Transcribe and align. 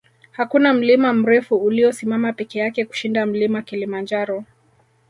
hakuna 0.31 0.73
mlima 0.73 1.13
mrefu 1.13 1.55
uliyosimama 1.55 2.33
peke 2.33 2.59
yake 2.59 2.85
kushinda 2.85 3.25
mlima 3.25 3.61
kilimanjaro 3.61 4.43